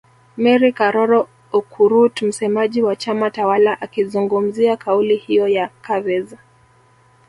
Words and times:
Mary 0.37 0.71
Karoro 0.71 1.29
Okurut 1.53 2.21
msemaji 2.21 2.81
wa 2.81 2.95
chama 2.95 3.31
tawala 3.31 3.81
akizungumzia 3.81 4.77
kauli 4.77 5.15
hiyo 5.15 5.47
ya 5.47 5.69
Chavez 5.87 6.35